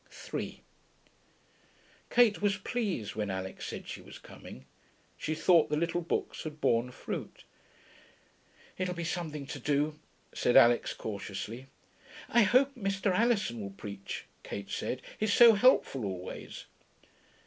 [0.09, 0.63] 3
[2.09, 4.65] Kate was pleased when Alix said she was coming.
[5.15, 7.43] She thought the little books had borne fruit.
[8.79, 9.99] 'It'll be something to do,'
[10.33, 11.67] said Alix cautiously.
[12.29, 13.11] 'I hope Mr.
[13.11, 15.03] Alison will preach,' Kate said.
[15.19, 16.65] 'He's so helpful always.'